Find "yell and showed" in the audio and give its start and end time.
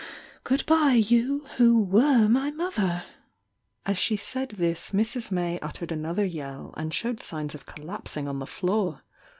6.25-7.19